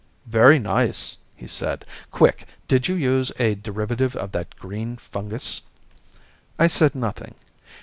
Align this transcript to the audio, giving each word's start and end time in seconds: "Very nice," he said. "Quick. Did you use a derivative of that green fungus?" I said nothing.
"Very 0.25 0.57
nice," 0.57 1.17
he 1.35 1.45
said. 1.45 1.85
"Quick. 2.09 2.47
Did 2.67 2.87
you 2.87 2.95
use 2.95 3.31
a 3.37 3.53
derivative 3.53 4.15
of 4.15 4.31
that 4.31 4.55
green 4.55 4.97
fungus?" 4.97 5.61
I 6.57 6.65
said 6.65 6.95
nothing. 6.95 7.35